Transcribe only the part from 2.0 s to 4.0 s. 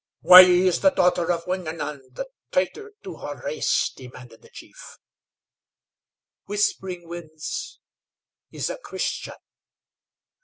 a traitor to her race?"